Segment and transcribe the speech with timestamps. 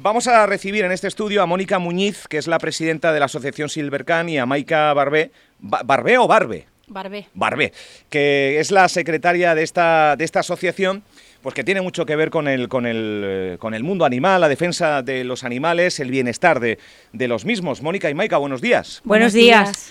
[0.00, 3.24] Vamos a recibir en este estudio a Mónica Muñiz, que es la presidenta de la
[3.26, 5.32] Asociación Silvercan, y a Maika Barbé.
[5.58, 6.66] Ba- ¿Barbé o Barbe?
[6.86, 7.26] Barbé.
[7.34, 7.72] Barbé,
[8.08, 11.02] que es la secretaria de esta, de esta asociación,
[11.42, 14.40] pues que tiene mucho que ver con el, con, el, eh, con el mundo animal,
[14.40, 16.78] la defensa de los animales, el bienestar de,
[17.12, 17.82] de los mismos.
[17.82, 19.00] Mónica y Maika, buenos días.
[19.02, 19.90] Buenos días.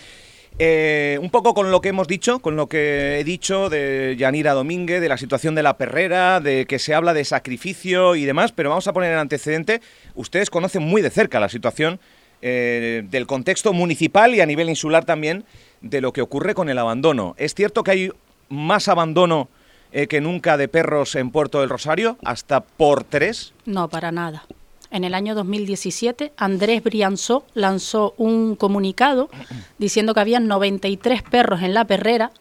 [0.59, 4.53] Eh, un poco con lo que hemos dicho, con lo que he dicho de Yanira
[4.53, 8.53] Domínguez, de la situación de la perrera, de que se habla de sacrificio y demás,
[8.53, 9.81] pero vamos a poner el antecedente.
[10.15, 11.99] Ustedes conocen muy de cerca la situación
[12.41, 15.45] eh, del contexto municipal y a nivel insular también
[15.81, 17.35] de lo que ocurre con el abandono.
[17.37, 18.11] ¿Es cierto que hay
[18.49, 19.49] más abandono
[19.91, 22.17] eh, que nunca de perros en Puerto del Rosario?
[22.23, 23.53] ¿Hasta por tres?
[23.65, 24.43] No, para nada.
[24.89, 29.29] En el año 2017, Andrés Brianzó lanzó un comunicado
[29.77, 32.31] diciendo que habían 93 perros en la perrera,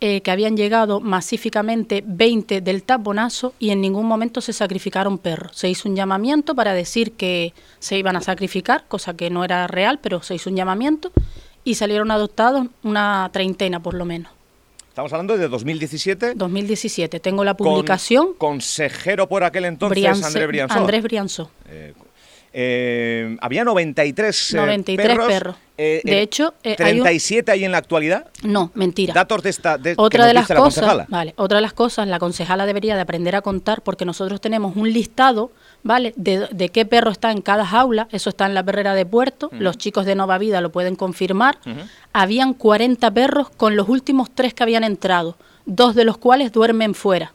[0.00, 5.52] eh, que habían llegado masíficamente 20 del taponazo y en ningún momento se sacrificaron perros.
[5.54, 9.66] Se hizo un llamamiento para decir que se iban a sacrificar, cosa que no era
[9.66, 11.12] real, pero se hizo un llamamiento
[11.64, 14.32] y salieron adoptados una treintena por lo menos.
[14.90, 16.34] Estamos hablando de 2017.
[16.34, 17.20] 2017.
[17.20, 18.34] Tengo la con publicación.
[18.36, 20.78] consejero por aquel entonces, Brianzo- Andrés Brianzó.
[20.78, 21.50] Andrés Brianzó.
[21.68, 21.94] Eh,
[22.52, 25.26] eh, había 93, eh, 93 perros.
[25.28, 25.56] perros.
[25.78, 28.26] eh, De eh, hecho, eh, hay un- 37 hay en la actualidad.
[28.42, 29.14] No, mentira.
[29.14, 29.78] Datos de esta.
[29.78, 31.06] De, otra de las la cosas, concejala.
[31.08, 34.74] vale, otra de las cosas, la concejala debería de aprender a contar porque nosotros tenemos
[34.76, 35.52] un listado,
[35.82, 36.12] ¿vale?
[36.16, 39.48] De, de qué perro está en cada jaula, eso está en la perrera de Puerto,
[39.52, 41.58] los chicos de Nova Vida lo pueden confirmar.
[42.12, 46.94] Habían 40 perros con los últimos tres que habían entrado, dos de los cuales duermen
[46.94, 47.32] fuera.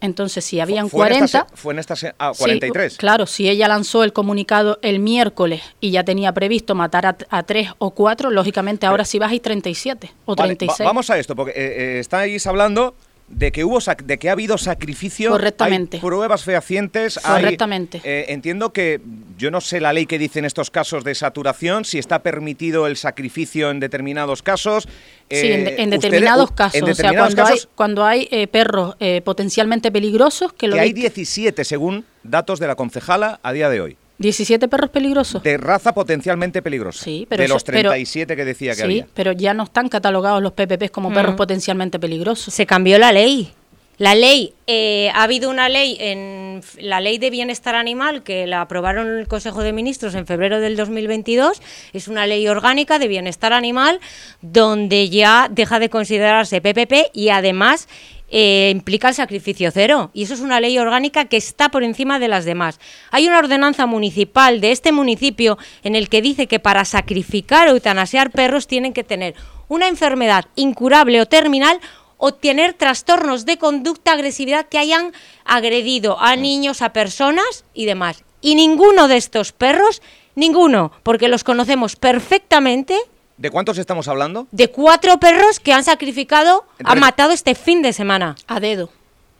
[0.00, 1.94] Entonces, si habían Fue en 40, esta se- fue en esta.
[2.20, 2.96] ah, Sí, 43.
[2.98, 7.42] claro, si ella lanzó el comunicado el miércoles y ya tenía previsto matar a, a
[7.42, 10.86] tres o cuatro, lógicamente ahora sí vas hay 37 o Vale, va- 36.
[10.86, 12.94] vamos a esto, porque eh, eh, estáis hablando
[13.28, 15.30] de que hubo de que ha habido sacrificio.
[15.30, 15.98] Correctamente.
[15.98, 17.18] Hay pruebas fehacientes.
[17.24, 18.00] hay- Correctamente.
[18.04, 19.00] eh, entiendo que
[19.36, 22.86] yo no sé la ley que dice en estos casos de saturación, si está permitido
[22.86, 24.88] el sacrificio en determinados casos.
[25.30, 26.74] Sí, en, de- Eh, en ustedes- determinados u- casos.
[26.76, 30.66] En o sea, determinados cuando casos hay, cuando hay eh, perros eh, potencialmente peligrosos, que
[30.68, 33.96] lo que hay di- 17 según datos de la concejala a día de hoy.
[34.18, 35.42] 17 perros peligrosos.
[35.42, 37.04] De raza potencialmente peligrosa.
[37.04, 39.06] Sí, pero de eso- los pero- 37 que decía que sí, había.
[39.14, 41.36] pero ya no están catalogados los PPPs como perros Mm.
[41.36, 42.52] potencialmente peligrosos.
[42.52, 43.52] Se cambió la ley.
[43.96, 48.60] La ley, eh, ha habido una ley, en la ley de bienestar animal, que la
[48.60, 51.60] aprobaron el Consejo de Ministros en febrero del 2022,
[51.92, 53.98] es una ley orgánica de bienestar animal
[54.40, 57.88] donde ya deja de considerarse PPP y además
[58.30, 60.10] eh, implica el sacrificio cero.
[60.12, 62.78] Y eso es una ley orgánica que está por encima de las demás.
[63.10, 67.72] Hay una ordenanza municipal de este municipio en el que dice que para sacrificar o
[67.72, 69.34] eutanasiar perros tienen que tener
[69.68, 71.80] una enfermedad incurable o terminal
[72.18, 75.12] o tener trastornos de conducta, agresividad que hayan
[75.44, 78.24] agredido a niños, a personas y demás.
[78.40, 80.02] Y ninguno de estos perros,
[80.34, 82.96] ninguno, porque los conocemos perfectamente,
[83.38, 84.48] ¿De cuántos estamos hablando?
[84.50, 88.34] de cuatro perros que han sacrificado, han matado este fin de semana.
[88.48, 88.90] A dedo.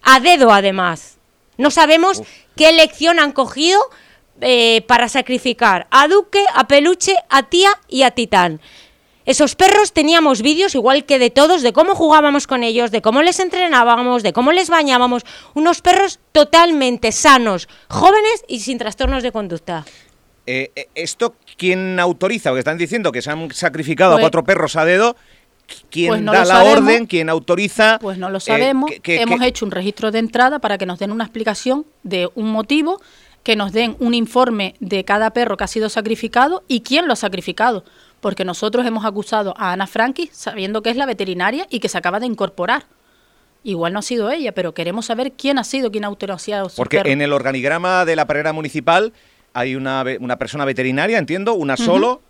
[0.02, 1.16] A dedo, además.
[1.56, 2.22] No sabemos
[2.56, 3.80] qué elección han cogido
[4.40, 8.60] eh, para sacrificar a Duque, a Peluche, a Tía y a Titán.
[9.26, 13.20] Esos perros teníamos vídeos, igual que de todos, de cómo jugábamos con ellos, de cómo
[13.22, 15.26] les entrenábamos, de cómo les bañábamos.
[15.52, 19.84] Unos perros totalmente sanos, jóvenes y sin trastornos de conducta.
[20.50, 22.48] Eh, eh, ¿Esto quién autoriza?
[22.48, 25.14] Porque están diciendo que se han sacrificado a Pues- cuatro perros a dedo.
[25.90, 26.78] ¿Quién Pues no da la sabemos.
[26.78, 27.06] orden?
[27.06, 27.98] ¿Quién autoriza?
[28.00, 28.90] Pues no lo Eh, sabemos.
[29.02, 32.30] que- Hemos que- hecho un registro de entrada para que nos den una explicación de
[32.34, 32.98] un motivo,
[33.42, 37.12] que nos den un informe de cada perro que ha sido sacrificado y quién lo
[37.12, 37.84] ha sacrificado.
[38.20, 41.98] Porque nosotros hemos acusado a Ana Franchi, sabiendo que es la veterinaria y que se
[41.98, 42.86] acaba de incorporar.
[43.62, 47.02] Igual no ha sido ella, pero queremos saber quién ha sido quien ha autorizado Porque
[47.04, 49.12] en el organigrama de la perrera municipal
[49.58, 52.22] hay una, una persona veterinaria, entiendo, una solo.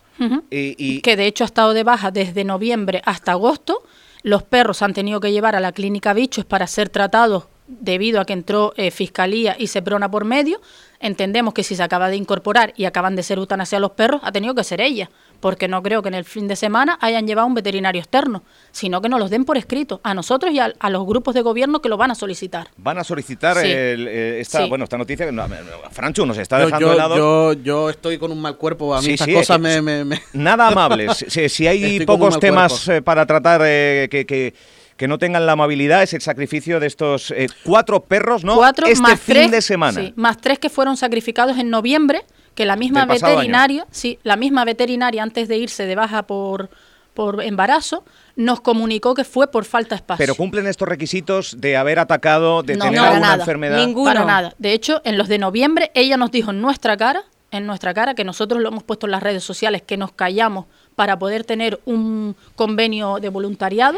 [0.49, 3.83] Y, y- que de hecho ha estado de baja desde noviembre hasta agosto.
[4.21, 8.25] Los perros han tenido que llevar a la clínica bichos para ser tratados debido a
[8.25, 10.59] que entró eh, Fiscalía y Seprona por medio.
[11.01, 14.33] Entendemos que si se acaba de incorporar y acaban de ser eutanasia los perros, ha
[14.33, 17.47] tenido que ser ella, porque no creo que en el fin de semana hayan llevado
[17.47, 20.89] un veterinario externo, sino que nos los den por escrito a nosotros y a, a
[20.89, 22.67] los grupos de gobierno que lo van a solicitar.
[22.75, 23.67] van a solicitar Sí.
[23.71, 24.67] el, eh, esta, Sí.
[24.67, 25.25] bueno, esta noticia.
[25.25, 25.55] que no, no,
[25.91, 27.15] Franchu nos está Yo, dejando yo, helado.
[27.17, 29.81] yo, yo estoy con un mal cuerpo, a mí Sí, estas sí, cosas es que-
[29.81, 31.07] me, me- me- Nada amable.
[31.13, 32.91] Si, hay Estoy pocos temas cuerpo.
[32.97, 34.53] eh, para tratar eh, que, que-
[34.99, 38.57] que no tengan la amabilidad, es el sacrificio de estos eh, cuatro perros, ¿no?
[38.57, 39.97] Cuatro este más fin tres, de semana.
[40.01, 44.65] sí, más tres que fueron sacrificados en noviembre, que la misma veterinaria, sí, la misma
[44.65, 46.69] veterinaria antes de irse de baja por
[47.13, 48.03] por embarazo,
[48.35, 50.21] nos comunicó que fue por falta de espacio.
[50.23, 53.43] Pero cumplen estos requisitos de haber atacado, de No, tener para alguna nada.
[53.43, 53.77] enfermedad.
[53.77, 54.53] Ningún- Para nada.
[54.57, 58.13] De hecho, en los de noviembre, ella nos dijo en nuestra cara, en nuestra cara,
[58.15, 60.65] que nosotros lo hemos puesto en las redes sociales, que nos callamos
[60.95, 63.97] para poder tener un convenio de voluntariado.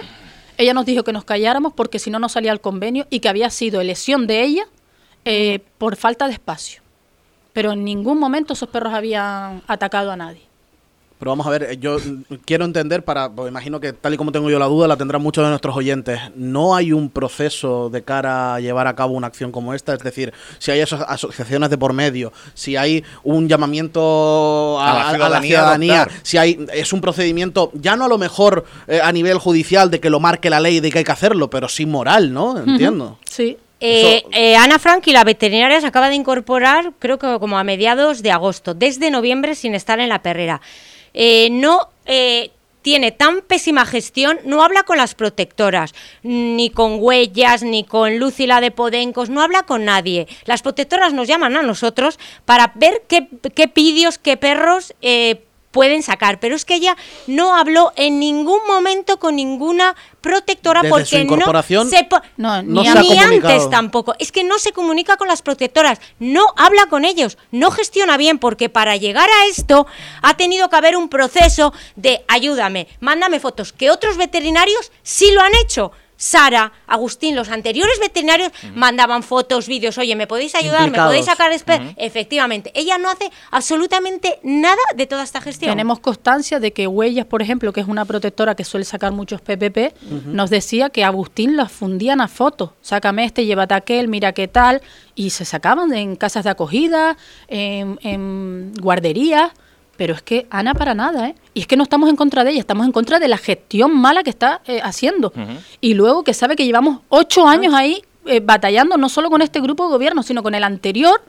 [0.57, 3.30] Ella nos dijo que nos calláramos porque si no, no salía el convenio y que
[3.30, 4.63] había sido elección de ella
[5.25, 6.81] eh, por falta de espacio.
[7.53, 10.50] Pero en ningún momento esos perros habían atacado a nadie.
[11.21, 11.97] Pero vamos a ver, eh, yo
[12.45, 15.21] quiero entender para, pues imagino que tal y como tengo yo la duda, la tendrán
[15.21, 16.19] muchos de nuestros oyentes.
[16.35, 20.00] No hay un proceso de cara a llevar a cabo una acción como esta, es
[20.00, 25.25] decir, si hay aso- asociaciones de por medio, si hay un llamamiento a, A la
[25.25, 29.00] a- a la ciudadanía si hay es un procedimiento ya no a lo mejor eh,
[29.03, 31.69] a nivel judicial de que lo marque la ley de que hay que hacerlo, pero
[31.69, 32.57] sí moral, ¿no?
[32.57, 33.19] Entiendo.
[33.29, 33.57] Sí.
[33.83, 37.63] Eh, eh, Ana Frank y la veterinaria se acaba de incorporar, creo que como a
[37.63, 40.62] mediados de agosto, desde noviembre sin estar en la perrera.
[41.13, 45.93] Eh, no eh, tiene tan pésima gestión, no habla con las protectoras,
[46.23, 50.27] ni con Huellas, ni con Lucila de Podencos, no habla con nadie.
[50.45, 56.03] Las protectoras nos llaman a nosotros para ver qué, qué pidios, qué perros eh, pueden
[56.03, 56.95] sacar, pero es que ella
[57.27, 62.21] no habló en ningún momento con ninguna protectora Desde porque su incorporación, no se po-
[62.38, 64.13] No, no ni, se ni antes tampoco.
[64.19, 68.38] Es que no se comunica con las protectoras, no habla con ellos, no gestiona bien,
[68.38, 69.88] porque para llegar a esto
[70.21, 75.41] ha tenido que haber un proceso de ayúdame, mándame fotos, que otros veterinarios sí lo
[75.41, 75.91] han hecho.
[76.21, 80.83] Sara, Agustín, los anteriores veterinarios mandaban fotos, vídeos, oye, ¿me podéis ayudar?
[80.83, 81.09] Implicados.
[81.09, 85.71] ¿Me podéis sacar espe-?" Efectivamente, ella no hace absolutamente nada de toda esta gestión.
[85.71, 89.41] Tenemos constancia de que Huellas, por ejemplo, que es una protectora que suele sacar muchos
[89.41, 89.95] PPP,
[90.27, 92.69] nos decía que Agustín las fundían a fotos.
[92.81, 94.83] Sácame este, llévate aquel, mira qué tal.
[95.15, 97.17] Y se sacaban en casas de acogida,
[97.47, 99.53] en, en guarderías.
[100.01, 101.36] Pero es que Ana para nada, ¿eh?
[101.53, 103.95] Y es que no estamos en contra de ella, estamos en contra de la gestión
[103.95, 105.31] mala que está eh, haciendo.
[105.80, 109.62] Y luego que sabe que llevamos ocho años ahí eh, batallando no solo con este
[109.62, 111.21] grupo de gobierno, sino con el anterior,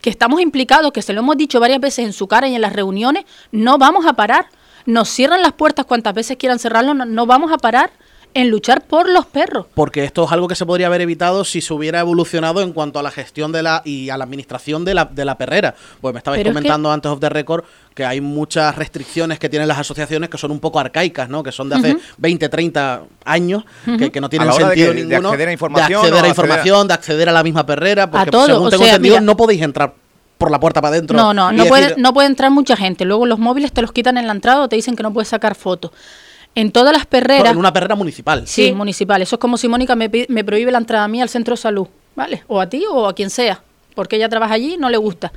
[0.00, 2.60] que estamos implicados, que se lo hemos dicho varias veces en su cara y en
[2.60, 4.46] las reuniones, no vamos a parar.
[4.86, 7.90] Nos cierran las puertas cuantas veces quieran cerrarlo, no, no vamos a parar
[8.34, 9.66] en luchar por los perros.
[9.74, 12.98] Porque esto es algo que se podría haber evitado si se hubiera evolucionado en cuanto
[12.98, 15.74] a la gestión de la y a la administración de la, de la perrera.
[16.00, 19.48] Pues me estabais Pero es comentando antes of the record que hay muchas restricciones que
[19.48, 21.42] tienen las asociaciones que son un poco arcaicas, ¿no?
[21.42, 23.64] Que son de hace 20, 30 años,
[23.98, 25.28] que, que no tienen A la hora de sentido de ninguno.
[25.30, 28.10] acceder a información De acceder a acceder a- información, de acceder a la misma perrera,
[28.10, 29.92] porque todo, según o tengo sea, entendido mira- no podéis entrar
[30.38, 31.16] por la puerta para adentro.
[31.18, 33.04] No, no, no decir- puede, no puede entrar mucha gente.
[33.04, 35.28] Luego los móviles te los quitan en la entrada o te dicen que no puedes
[35.28, 35.90] sacar fotos.
[36.54, 37.52] En todas las perreras...
[37.52, 38.46] en una perrera municipal.
[38.46, 38.72] Sí, Sí.
[38.72, 39.22] municipal.
[39.22, 41.60] Eso es como si Mónica me, me prohíbe la entrada a mí al centro de
[41.60, 41.86] salud,
[42.16, 42.42] ¿vale?
[42.48, 43.62] O a ti o a quien sea,
[44.00, 45.30] porque ella trabaja allí no le gusta.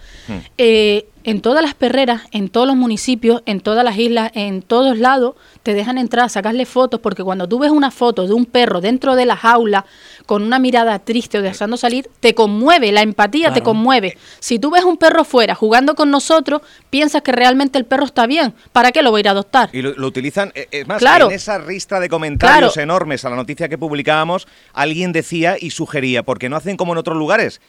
[0.57, 4.98] Eh, en todas las perreras, en todos los municipios, en todas las islas, en todos
[4.98, 8.80] lados, te dejan entrar, sacarle fotos, porque cuando tú ves una foto de un perro
[8.80, 9.86] dentro de la jaula,
[10.25, 14.18] con una mirada triste o deseando salir, te conmueve, la empatía te conmueve.
[14.39, 18.25] Si tú ves un perro fuera jugando con nosotros, piensas que realmente el perro está
[18.27, 18.54] bien.
[18.71, 19.69] ¿Para qué lo voy a ir a adoptar?
[19.74, 21.25] Y lo, lo utilizan, eh, es más, Claro.
[21.30, 22.83] en esa ristra de comentarios Claro.
[22.83, 26.98] enormes a la noticia que publicábamos, alguien decía y sugería, porque no hacen como en
[27.00, 27.59] otros lugares.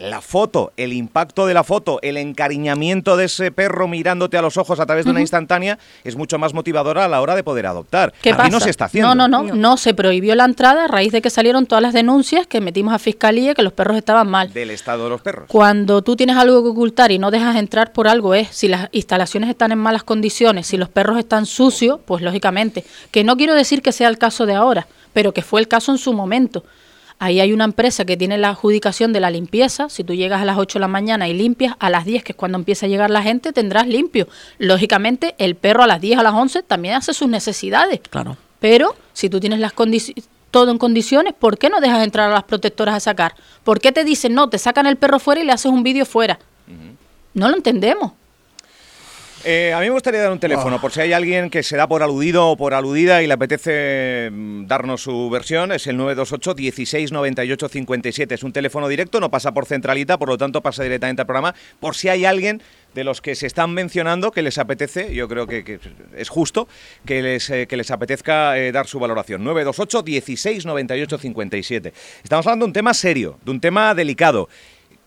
[0.00, 4.56] La foto, el impacto de la foto, el encariñamiento de ese perro mirándote a los
[4.56, 7.66] ojos a través de una instantánea es mucho más motivadora a la hora de poder
[7.66, 8.14] adoptar.
[8.22, 8.48] ¿Qué Aquí pasa?
[8.48, 9.14] no se está haciendo.
[9.14, 11.92] No, no, no, no, se prohibió la entrada a raíz de que salieron todas las
[11.92, 14.50] denuncias que metimos a fiscalía que los perros estaban mal.
[14.54, 15.44] Del estado de los perros.
[15.48, 18.88] Cuando tú tienes algo que ocultar y no dejas entrar por algo es si las
[18.92, 23.54] instalaciones están en malas condiciones, si los perros están sucios, pues lógicamente, que no quiero
[23.54, 26.64] decir que sea el caso de ahora, pero que fue el caso en su momento.
[27.22, 29.90] Ahí hay una empresa que tiene la adjudicación de la limpieza.
[29.90, 32.32] Si tú llegas a las 8 de la mañana y limpias, a las 10, que
[32.32, 34.26] es cuando empieza a llegar la gente, tendrás limpio.
[34.58, 38.00] Lógicamente, el perro a las 10, a las 11 también hace sus necesidades.
[38.08, 38.38] Claro.
[38.58, 40.14] Pero si tú tienes las condici-
[40.50, 43.34] todo en condiciones, ¿por qué no dejas entrar a las protectoras a sacar?
[43.64, 46.06] ¿Por qué te dicen, no, te sacan el perro fuera y le haces un vídeo
[46.06, 46.38] fuera?
[47.34, 48.12] No lo entendemos.
[49.42, 51.88] Eh, a mí me gustaría dar un teléfono por si hay alguien que se da
[51.88, 55.72] por aludido o por aludida y le apetece mm, darnos su versión.
[55.72, 58.34] Es el 928 16 98 57.
[58.34, 61.54] Es un teléfono directo, no pasa por centralita, por lo tanto pasa directamente al programa.
[61.80, 62.62] Por si hay alguien
[62.94, 65.80] de los que se están mencionando que les apetece, yo creo que, que
[66.16, 66.68] es justo
[67.06, 69.42] que les, eh, que les apetezca eh, dar su valoración.
[69.42, 71.92] 928 16 98 57.
[72.22, 74.50] Estamos hablando de un tema serio, de un tema delicado.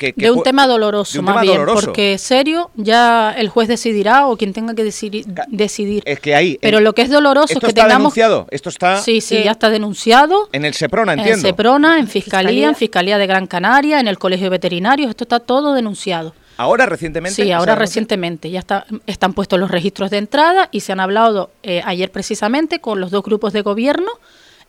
[0.03, 1.85] Que, que De un tema doloroso, un más tema bien, doloroso.
[1.85, 5.25] porque serio ya el juez decidirá o quien tenga que decidir.
[5.47, 6.03] decidir.
[6.05, 6.57] Es que ahí.
[6.61, 8.13] Pero lo que es doloroso es Esto que está tengamos...
[8.13, 8.47] denunciado.
[8.51, 9.43] Esto está Sí, sí, Sí.
[9.45, 10.49] ya está denunciado.
[10.51, 11.47] en el Seprona, En entiendo.
[11.47, 12.69] Seprona, en Fiscalía, Fiscalía.
[12.69, 16.33] en Fiscalía de Gran Canaria, en el Colegio de Veterinarios, esto está todo denunciado.
[16.57, 17.35] Ahora recientemente.
[17.41, 18.51] Sí, ¿se ahora recientemente.
[18.51, 22.79] Ya está, están puestos los registros de entrada y se han hablado eh, ayer precisamente
[22.79, 24.07] con los dos grupos de gobierno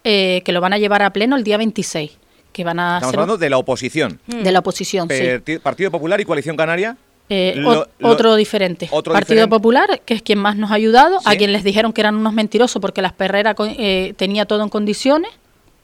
[0.04, 2.12] eh, que lo van a llevar a pleno el día 26.
[2.54, 4.20] Que van a Estamos hablando de la oposición.
[4.28, 5.14] de la oposición, sí.
[5.16, 6.96] Perti- Partido Popular y Coalición Canaria.
[7.28, 8.86] Eh, Lo- ot- lo- otro diferente.
[8.92, 9.50] otro Partido diferente.
[9.50, 11.36] Popular, que es quien más nos ha ayudado, a Sí.
[11.38, 14.68] quien les dijeron que eran unos mentirosos porque las perreras co- eh, tenía todo en
[14.68, 15.30] condiciones.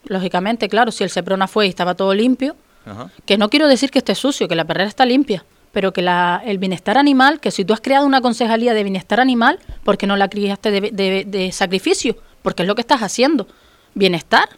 [0.05, 2.55] Lógicamente, claro, si el Seprona fue y estaba todo limpio,
[2.87, 3.11] Ajá.
[3.27, 6.41] que no quiero decir que esté sucio, que la perrera está limpia, pero que la,
[6.47, 10.07] el bienestar animal, que si tú has creado una concejalía de bienestar animal, ¿por qué
[10.07, 12.17] no la criaste de, de- de sacrificio?
[12.43, 13.49] Porque es lo que estás haciendo.
[13.95, 14.49] Bienestar.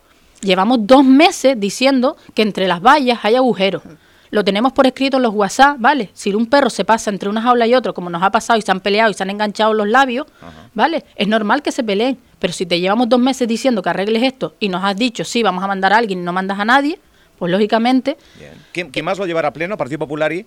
[0.43, 3.83] Llevamos dos meses diciendo que entre las vallas hay agujeros.
[4.31, 6.11] Lo tenemos por escrito en los WhatsApp, ¿vale?
[6.15, 8.63] Si un perro se pasa entre una jaula y otro, como nos ha pasado y
[8.63, 10.27] se han peleado y se han enganchado los labios,
[10.75, 11.05] ¿vale?
[11.17, 12.19] Es normal que se peleen.
[12.39, 15.43] Pero si te llevamos dos meses diciendo que arregles esto y nos has dicho, sí,
[15.43, 16.99] vamos a mandar a alguien y no mandas a nadie,
[17.39, 18.53] pues lógicamente Bien.
[18.73, 19.77] ¿Quién, quién más lo llevará a pleno?
[19.77, 20.47] Partido Popular y.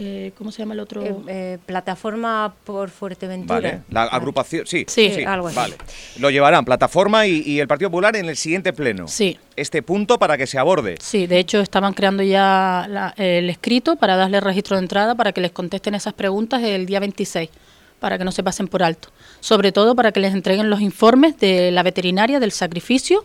[0.00, 1.02] eh, ¿cómo se llama el otro?
[1.04, 3.60] Eh, eh, plataforma por Fuerteventura.
[3.60, 3.80] Vale.
[3.90, 4.66] La agrupación.
[4.66, 5.12] Sí, Sí.
[5.14, 5.56] Sí, algo así.
[5.56, 5.76] Vale.
[6.18, 9.06] Lo llevarán Plataforma y, y el Partido Popular en el siguiente pleno.
[9.08, 9.38] Sí.
[9.56, 10.96] Este punto para que se aborde.
[11.00, 15.32] Sí, de hecho estaban creando ya la- el escrito para darle registro de entrada para
[15.32, 17.50] que les contesten esas preguntas el día 26,
[17.98, 19.08] para que no se pasen por alto.
[19.40, 23.24] Sobre todo para que les entreguen los informes de la veterinaria del sacrificio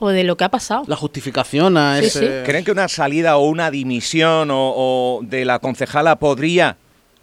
[0.00, 0.82] o de lo que ha pasado.
[0.88, 2.42] La justificación a Sí, ese...
[2.44, 6.76] ¿Creen que una salida o una dimisión o, o de la concejala podría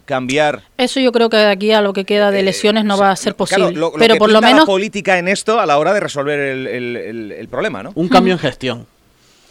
[0.06, 0.62] cambiar?
[0.78, 3.16] Eso yo creo que de aquí a lo que queda de lesiones no va a
[3.16, 3.72] ser Claro, posible.
[3.74, 5.92] lo- lo Pero que por lo pinta la menos política en esto a la hora
[5.94, 7.92] de resolver el, el- el- el problema, ¿no?
[7.96, 8.86] Un cambio en gestión.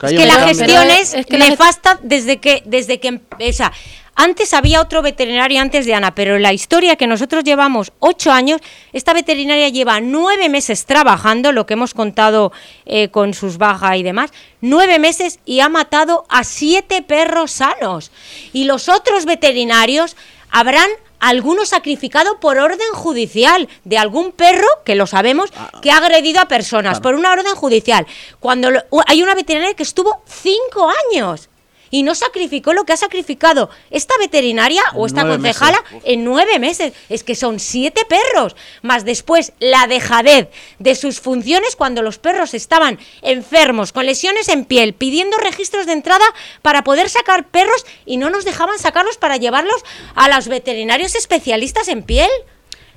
[0.03, 0.47] Es que la cambio.
[0.55, 3.73] gestión es, es que la- nefasta desde que, desde que empieza.
[4.19, 8.63] Antes había otro veterinario antes de Ana, pero la historia que nosotros llevamos ocho años,
[8.95, 12.51] esta veterinaria lleva nueve meses trabajando, lo que hemos contado
[12.87, 14.31] eh, con sus bajas y demás,
[14.63, 18.11] nueve meses y ha matado a siete perros sanos.
[18.55, 20.17] Y los otros veterinarios
[20.51, 25.51] habrán algunos sacrificado por orden judicial de algún perro, que lo sabemos,
[25.83, 28.07] que ha agredido a personas por una orden judicial.
[28.41, 31.49] Cuando lo- hay una veterinaria que estuvo cinco años
[31.91, 36.03] y no sacrificó lo que ha sacrificado esta veterinaria o esta concejala meses.
[36.05, 36.93] en nueve meses.
[37.09, 42.55] Es que son siete perros, más después la dejadez de sus funciones cuando los perros
[42.55, 46.25] estaban enfermos, con lesiones en piel, pidiendo registros de entrada
[46.63, 51.89] para poder sacar perros y no nos dejaban sacarlos para llevarlos a los veterinarios especialistas
[51.89, 52.31] en piel.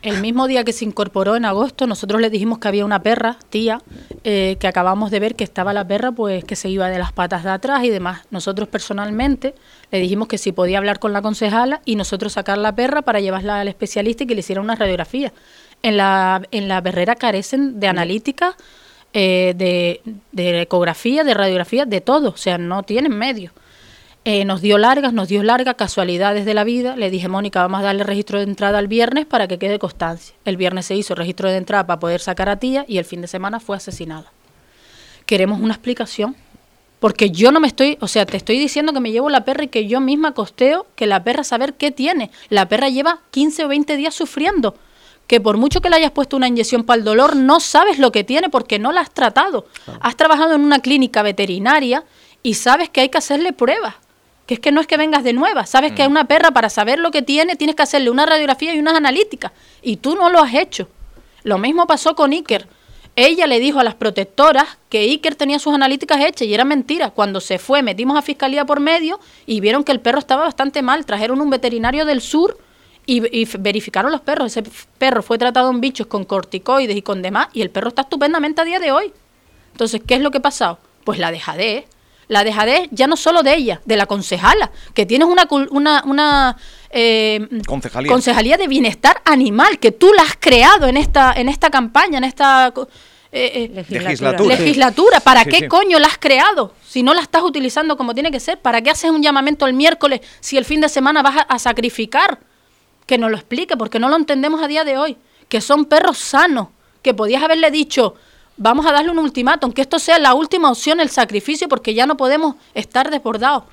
[0.02, 3.38] El mismo día que se incorporó en agosto, nosotros le dijimos que había una perra,
[3.50, 3.82] tía,
[4.24, 7.12] eh, que acabamos de ver que estaba la perra, pues que se iba de las
[7.12, 8.22] patas de atrás y demás.
[8.32, 9.56] Nosotros personalmente
[9.92, 13.20] le dijimos que si podía hablar con la concejala y nosotros sacar la perra para
[13.20, 15.34] llevarla al especialista y que le hiciera una radiografía.
[15.84, 18.56] En la, en la perrera carecen de analítica,
[19.12, 20.02] eh, de,
[20.32, 23.52] de ecografía, de radiografía, de todo, o sea, no tienen medios.
[24.26, 26.96] Eh, nos dio largas, nos dio largas casualidades de la vida.
[26.96, 30.36] Le dije, Mónica, vamos a darle registro de entrada el viernes para que quede constancia.
[30.46, 33.22] El viernes se hizo registro de entrada para poder sacar a tía y el fin
[33.22, 34.32] de semana fue asesinada.
[35.26, 36.36] Queremos una explicación.
[37.00, 39.64] Porque yo no me estoy, o sea, te estoy diciendo que me llevo la perra
[39.64, 42.30] y que yo misma costeo que la perra saber qué tiene.
[42.50, 44.76] La perra lleva 15 o 20 días sufriendo.
[45.26, 48.12] Que por mucho que le hayas puesto una inyección para el dolor, no sabes lo
[48.12, 49.66] que tiene porque no la has tratado.
[50.02, 52.04] Has trabajado en una clínica veterinaria
[52.44, 53.96] y sabes que hay que hacerle pruebas.
[54.50, 55.68] Que es que no es que vengas de nueva.
[55.68, 58.74] Sabes que a una perra, para saber lo que tiene, tienes que hacerle una radiografía
[58.74, 59.52] y unas analíticas.
[59.84, 60.90] Y tú no lo has hecho.
[61.44, 62.68] Lo mismo pasó con Iker.
[63.16, 67.12] Ella le dijo a las protectoras que Iker tenía sus analíticas hechas y era mentira.
[67.12, 70.82] Cuando se fue, metimos a fiscalía por medio y vieron que el perro estaba bastante
[70.82, 71.06] mal.
[71.06, 72.58] Trajeron un veterinario del sur
[73.06, 74.58] y, verificaron los perros.
[74.58, 78.02] Ese perro fue tratado en bichos con corticoides y con demás y el perro está
[78.02, 79.14] estupendamente a día de hoy.
[79.74, 80.80] Entonces, ¿qué es lo que ha pasado?
[81.04, 81.86] Pues la dejadez.
[82.30, 86.04] La dejadez ya no solo de ella, de la concejala, que tienes una, cul- una,
[86.06, 86.56] una
[86.92, 88.12] eh, Concejalía.
[88.12, 92.24] concejalía de bienestar animal, que tú la has creado en esta, en esta campaña, en
[92.24, 92.72] esta
[93.32, 94.56] eh, eh, Legislatura.
[94.56, 95.20] legislatura.
[95.20, 95.68] ¿Para Sí, qué sí.
[95.68, 96.74] coño la has creado?
[96.88, 99.74] Si no la estás utilizando como tiene que ser, ¿para qué haces un llamamiento el
[99.74, 102.40] miércoles si el fin de semana vas a, a sacrificar?
[103.08, 105.18] Que nos lo explique, porque no lo entendemos a día de hoy.
[105.48, 106.68] Que son perros sanos,
[107.02, 108.14] que podías haberle dicho,
[108.60, 112.06] vamos a darle un ultimátum, que esto sea la última opción, el sacrificio, porque ya
[112.06, 113.64] no podemos estar desbordados.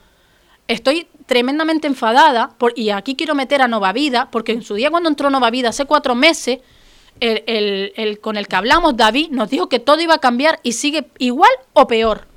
[0.68, 4.90] Estoy tremendamente enfadada por, y aquí quiero meter a Nova Vida, porque en su día
[4.90, 6.60] cuando entró Nova Vida hace cuatro meses,
[7.20, 11.08] el, con el que hablamos, David, nos dijo que todo iba a cambiar y sigue
[11.18, 12.28] igual o peor.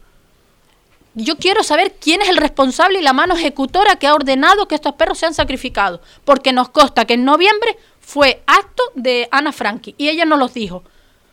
[1.14, 4.76] Yo quiero saber quién es el responsable y la mano ejecutora que ha ordenado que
[4.76, 9.94] estos perros sean sacrificados, porque nos consta que en noviembre fue acto de Ana Franchi
[9.98, 10.84] y ella nos los dijo.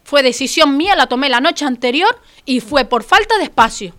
[0.07, 3.93] Fue decisión mía, la tomé la noche anterior y fue por falta de espacio.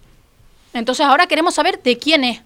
[0.74, 2.42] Entonces ahora queremos saber de quién es.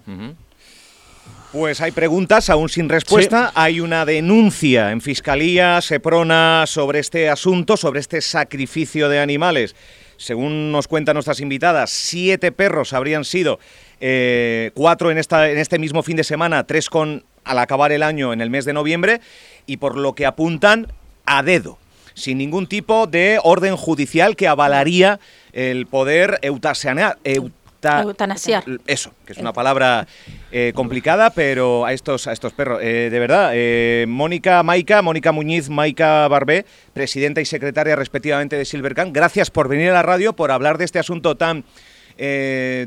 [1.52, 3.48] Pues hay preguntas aún sin respuesta.
[3.48, 3.52] Sí.
[3.54, 9.76] Hay una denuncia en Fiscalía, Seprona, sobre este asunto, sobre este sacrificio de animales.
[10.16, 13.60] Según nos cuentan nuestras invitadas, siete perros habrían sido,
[14.00, 18.02] eh, cuatro en, esta, en este mismo fin de semana, tres con al acabar el
[18.02, 19.20] año en el mes de noviembre,
[19.66, 20.88] y por lo que apuntan
[21.26, 21.78] a dedo,
[22.14, 25.20] sin ningún tipo de orden judicial que avalaría
[25.52, 27.18] el poder eutasianar.
[27.24, 28.62] euta- Eutanasiar.
[28.86, 30.06] eso, que es una palabra
[30.52, 32.78] eh, complicada, pero a estos, a estos perros.
[32.80, 38.64] Eh, de verdad, eh, Mónica Maica, Mónica Muñiz, Maica Barbé, presidenta y secretaria respectivamente de
[38.64, 41.64] Silvercan, gracias por venir a la radio, por hablar de este asunto tan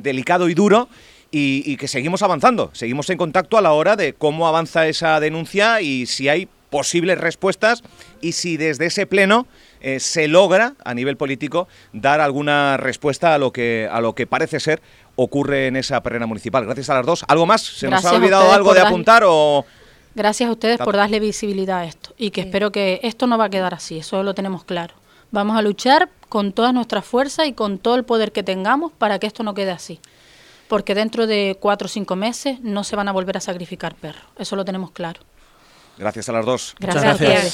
[0.01, 0.88] delicado y duro.
[1.32, 5.20] Y, y que seguimos avanzando, seguimos en contacto a la hora de cómo avanza esa
[5.20, 7.84] denuncia y si hay posibles respuestas
[8.20, 9.48] y si desde ese pleno
[9.79, 14.27] eh, se logra a nivel político dar alguna respuesta a lo que a lo que
[14.27, 14.82] parece ser
[15.15, 16.65] ocurre en esa perrera municipal.
[16.65, 17.24] Gracias a las dos.
[17.29, 17.62] ¿Algo más?
[17.62, 19.65] ¿Se Gracias nos a ha olvidado ustedes algo por de apuntar o
[20.15, 23.46] Gracias a ustedes por darle visibilidad a esto y que espero que esto no va
[23.46, 24.96] a quedar así, eso lo tenemos claro.
[25.32, 29.17] Vamos a luchar con todas nuestras fuerzas y con todo el poder que tengamos para
[29.17, 30.01] que esto no quede así.
[30.67, 34.25] Porque dentro de cuatro o cinco meses no se van a volver a sacrificar perros,
[34.38, 35.22] eso lo tenemos claro.
[35.97, 36.75] Gracias a las dos?
[36.79, 37.21] Gracias, gracias.
[37.21, 37.53] a ustedes.